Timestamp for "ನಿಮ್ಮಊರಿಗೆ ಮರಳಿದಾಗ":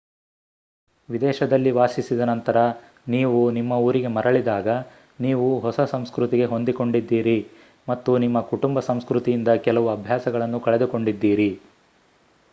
3.51-4.67